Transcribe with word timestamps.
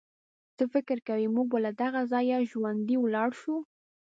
څه 0.57 0.63
فکر 0.73 0.97
کوئ، 1.07 1.25
موږ 1.35 1.47
به 1.51 1.57
له 1.65 1.71
دغه 1.81 2.01
ځایه 2.11 2.37
ژوندي 2.49 2.95
ولاړ 2.99 3.29
شو. 3.41 3.55